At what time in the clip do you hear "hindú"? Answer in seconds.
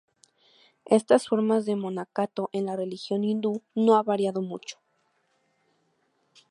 3.23-3.61